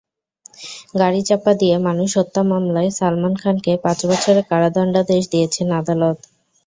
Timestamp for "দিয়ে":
1.59-1.75